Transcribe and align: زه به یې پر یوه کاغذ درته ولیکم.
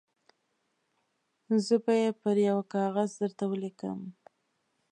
زه 1.65 1.75
به 1.83 1.93
یې 2.01 2.09
پر 2.21 2.35
یوه 2.47 2.63
کاغذ 2.73 3.09
درته 3.21 3.43
ولیکم. 3.47 3.99